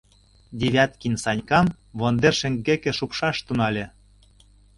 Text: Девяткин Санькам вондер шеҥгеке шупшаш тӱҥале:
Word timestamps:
Девяткин 0.59 1.13
Санькам 1.23 1.67
вондер 1.99 2.33
шеҥгеке 2.39 2.91
шупшаш 2.97 3.37
тӱҥале: 3.45 3.85